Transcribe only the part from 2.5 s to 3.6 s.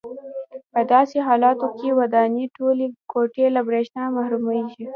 ټولې کوټې